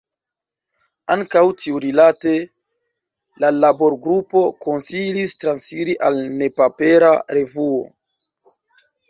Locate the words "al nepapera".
6.09-7.13